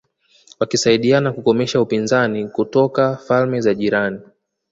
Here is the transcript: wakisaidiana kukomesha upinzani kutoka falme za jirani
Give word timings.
wakisaidiana 0.59 1.31
kukomesha 1.31 1.81
upinzani 1.81 2.47
kutoka 2.47 3.17
falme 3.17 3.61
za 3.61 3.73
jirani 3.73 4.19